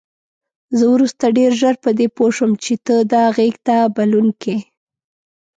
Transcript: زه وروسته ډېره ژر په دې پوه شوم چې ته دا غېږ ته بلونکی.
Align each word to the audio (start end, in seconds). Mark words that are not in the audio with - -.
زه 0.77 0.85
وروسته 0.93 1.25
ډېره 1.37 1.55
ژر 1.61 1.75
په 1.83 1.89
دې 1.97 2.07
پوه 2.15 2.29
شوم 2.35 2.51
چې 2.63 2.73
ته 2.85 2.95
دا 3.13 3.23
غېږ 3.35 3.55
ته 3.67 3.75
بلونکی. 3.95 4.57